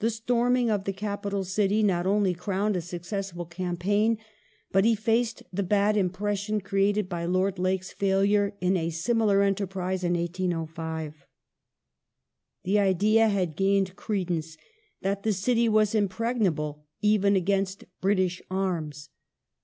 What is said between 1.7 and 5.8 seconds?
not only crowned a successful campaign but effaced the